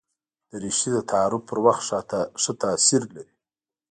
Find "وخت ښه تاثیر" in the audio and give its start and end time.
1.65-3.01